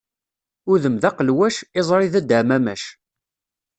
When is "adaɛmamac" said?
2.19-2.83